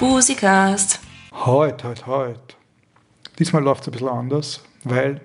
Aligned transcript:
Spusikast. 0.00 0.98
Heut, 1.44 1.84
heut, 1.84 2.06
heut. 2.06 2.56
Diesmal 3.38 3.62
läuft 3.62 3.82
es 3.82 3.88
ein 3.88 3.90
bisschen 3.90 4.08
anders, 4.08 4.64
weil 4.82 5.20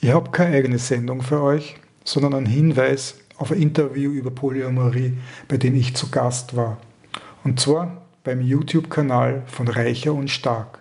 ich 0.00 0.10
habe 0.10 0.32
keine 0.32 0.56
eigene 0.56 0.80
Sendung 0.80 1.22
für 1.22 1.40
euch, 1.40 1.76
sondern 2.02 2.34
einen 2.34 2.46
Hinweis 2.46 3.14
auf 3.36 3.52
ein 3.52 3.62
Interview 3.62 4.10
über 4.10 4.32
Polyamorie, 4.32 5.16
bei 5.46 5.56
dem 5.56 5.76
ich 5.76 5.94
zu 5.94 6.10
Gast 6.10 6.56
war. 6.56 6.78
Und 7.44 7.60
zwar 7.60 8.02
beim 8.24 8.40
YouTube-Kanal 8.40 9.44
von 9.46 9.68
Reicher 9.68 10.14
und 10.14 10.32
Stark 10.32 10.80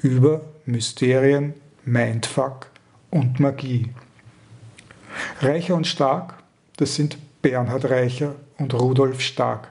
über 0.00 0.42
Mysterien, 0.66 1.54
Mindfuck 1.84 2.68
und 3.10 3.40
Magie. 3.40 3.90
Reicher 5.40 5.74
und 5.74 5.88
Stark, 5.88 6.34
das 6.76 6.94
sind 6.94 7.18
Bernhard 7.42 7.90
Reicher 7.90 8.36
und 8.56 8.72
Rudolf 8.72 9.20
Stark. 9.20 9.66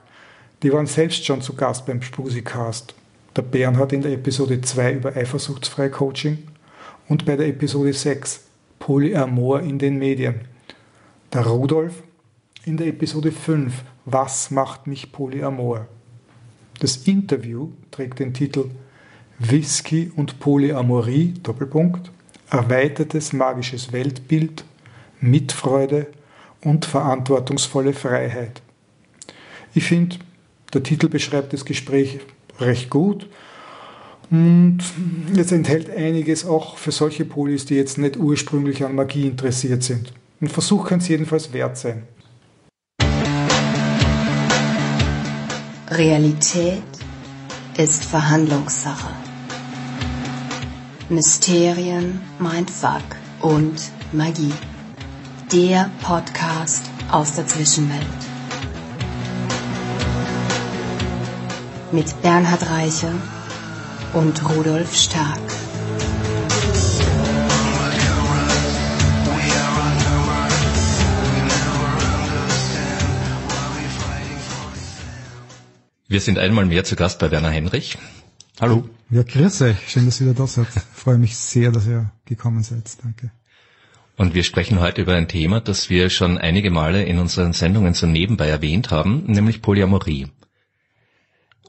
Die 0.65 0.73
waren 0.73 0.87
selbst 0.87 1.23
schon 1.23 1.43
zu 1.43 1.53
Gast 1.53 1.85
beim 1.85 2.01
Spusikast. 2.01 2.95
Der 3.35 3.43
Bernhard 3.43 3.93
in 3.93 4.01
der 4.01 4.13
Episode 4.13 4.61
2 4.61 4.93
über 4.93 5.15
eifersuchtsfreie 5.15 5.91
Coaching 5.91 6.39
und 7.07 7.23
bei 7.23 7.35
der 7.35 7.49
Episode 7.49 7.93
6 7.93 8.45
Polyamor 8.79 9.59
in 9.59 9.77
den 9.77 9.99
Medien. 9.99 10.41
Der 11.31 11.45
Rudolf 11.45 12.01
in 12.63 12.77
der 12.77 12.87
Episode 12.87 13.31
5 13.31 13.83
Was 14.05 14.49
macht 14.49 14.87
mich 14.87 15.11
Polyamor? 15.11 15.85
Das 16.79 16.97
Interview 16.97 17.70
trägt 17.91 18.17
den 18.17 18.34
Titel 18.34 18.71
Whisky 19.37 20.11
und 20.15 20.39
Polyamorie, 20.39 21.35
Doppelpunkt, 21.43 22.09
erweitertes 22.49 23.34
magisches 23.34 23.91
Weltbild, 23.91 24.65
Mitfreude 25.21 26.07
und 26.62 26.85
verantwortungsvolle 26.85 27.93
Freiheit. 27.93 28.63
Ich 29.75 29.84
finde, 29.84 30.18
der 30.76 30.84
Titel 30.84 31.07
beschreibt 31.09 31.54
das 31.54 31.65
Gespräch 31.65 32.20
recht 32.59 32.90
gut 32.90 33.27
und 34.29 34.79
es 35.37 35.51
enthält 35.51 35.90
einiges 35.90 36.45
auch 36.45 36.77
für 36.77 36.91
solche 36.91 37.26
Polis, 37.26 37.65
die 37.65 37.76
jetzt 37.76 37.98
nicht 37.98 38.18
ursprünglich 38.18 38.84
an 38.84 38.96
Magie 38.96 39.27
interessiert 39.27 39.84
sind. 39.84 40.13
Ein 40.41 40.49
Versuch 40.49 40.87
kann 40.87 40.99
es 40.99 41.07
jedenfalls 41.07 41.53
wert 41.53 41.77
sein. 41.77 42.03
Realität 45.90 46.84
ist 47.77 48.03
Verhandlungssache. 48.03 49.13
Mysterien, 51.09 52.20
Mindfuck 52.40 53.03
und 53.41 53.79
Magie. 54.12 54.53
Der 55.53 55.91
Podcast 56.01 56.84
aus 57.12 57.35
der 57.35 57.48
Zwischenwelt. 57.48 58.24
Mit 61.96 62.21
Bernhard 62.21 62.70
Reiche 62.70 63.10
und 64.12 64.50
Rudolf 64.50 64.94
Stark. 64.94 65.40
Wir 76.09 76.19
sind 76.19 76.38
einmal 76.38 76.66
mehr 76.66 76.84
zu 76.84 76.97
Gast 76.97 77.19
bei 77.19 77.31
Werner 77.31 77.50
Henrich. 77.50 77.97
Hallo. 78.59 78.90
Ja, 79.09 79.24
grüß 79.24 79.62
euch. 79.62 79.78
Schön, 79.88 80.06
dass 80.06 80.19
ihr 80.19 80.28
wieder 80.28 80.38
da 80.38 80.47
seid. 80.47 80.68
Ich 80.75 80.81
freue 80.81 81.18
mich 81.18 81.38
sehr, 81.38 81.72
dass 81.72 81.88
ihr 81.88 82.12
gekommen 82.25 82.62
seid. 82.63 82.91
Danke. 83.03 83.31
Und 84.18 84.34
wir 84.34 84.44
sprechen 84.44 84.81
heute 84.81 85.02
über 85.02 85.13
ein 85.13 85.30
Thema, 85.30 85.62
das 85.62 85.90
wir 85.90 86.09
schon 86.09 86.38
einige 86.38 86.72
Male 86.72 87.03
in 87.03 87.19
unseren 87.19 87.53
Sendungen 87.53 87.94
so 87.94 88.06
nebenbei 88.06 88.50
erwähnt 88.50 88.92
haben, 88.92 89.24
nämlich 89.28 89.62
Polyamorie. 89.62 90.28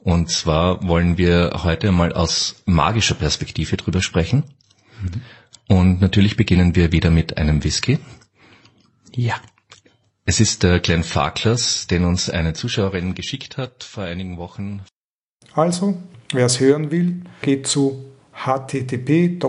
Und 0.07 0.31
zwar 0.31 0.87
wollen 0.87 1.17
wir 1.17 1.65
heute 1.65 1.91
mal 1.91 2.13
aus 2.13 2.63
magischer 2.65 3.15
Perspektive 3.15 3.75
drüber 3.75 4.01
sprechen. 4.01 4.45
Mhm. 5.01 5.21
Und 5.67 5.99
natürlich 5.99 6.37
beginnen 6.37 6.77
wir 6.77 6.93
wieder 6.93 7.09
mit 7.09 7.37
einem 7.37 7.65
Whisky. 7.65 7.99
Ja. 9.13 9.35
Es 10.23 10.39
ist 10.39 10.63
der 10.63 10.79
Glenn 10.79 11.03
Farklers, 11.03 11.87
den 11.87 12.05
uns 12.05 12.29
eine 12.29 12.53
Zuschauerin 12.53 13.15
geschickt 13.15 13.57
hat 13.57 13.83
vor 13.83 14.05
einigen 14.05 14.37
Wochen. 14.37 14.81
Also, 15.53 16.01
wer 16.31 16.45
es 16.45 16.61
hören 16.61 16.89
will, 16.89 17.23
geht 17.41 17.67
zu 17.67 18.05
http 18.31 19.41